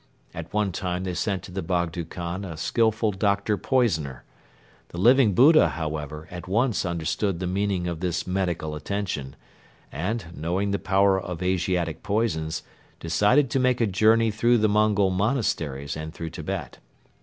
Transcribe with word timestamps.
At 0.33 0.51
one 0.51 0.71
time 0.71 1.03
they 1.03 1.13
sent 1.13 1.43
to 1.43 1.51
the 1.51 1.61
Bogdo 1.61 2.03
Khan 2.05 2.43
a 2.43 2.57
skilful 2.57 3.11
doctor 3.11 3.55
poisoner. 3.55 4.23
The 4.87 4.97
Living 4.97 5.35
Buddha, 5.35 5.69
however, 5.69 6.27
at 6.31 6.47
once 6.47 6.87
understood 6.87 7.39
the 7.39 7.45
meaning 7.45 7.85
of 7.87 7.99
this 7.99 8.25
medical 8.25 8.73
attention 8.73 9.35
and, 9.91 10.25
knowing 10.35 10.71
the 10.71 10.79
power 10.79 11.21
of 11.21 11.43
Asiatic 11.43 12.01
poisons, 12.01 12.63
decided 12.99 13.51
to 13.51 13.59
make 13.59 13.79
a 13.79 13.85
journey 13.85 14.31
through 14.31 14.57
the 14.57 14.67
Mongol 14.67 15.11
monasteries 15.11 15.95
and 15.95 16.11
through 16.11 16.31
Tibet. 16.31 16.79